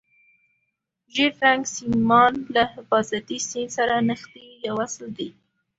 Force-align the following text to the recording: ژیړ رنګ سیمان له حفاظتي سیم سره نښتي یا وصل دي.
ژیړ 1.13 1.31
رنګ 1.43 1.61
سیمان 1.75 2.33
له 2.53 2.63
حفاظتي 2.73 3.37
سیم 3.49 3.67
سره 3.77 3.95
نښتي 4.07 4.45
یا 4.65 4.71
وصل 4.79 5.05
دي. 5.17 5.29